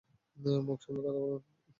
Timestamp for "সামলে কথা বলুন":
0.83-1.41